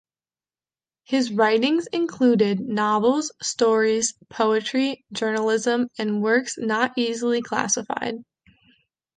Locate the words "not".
6.57-6.93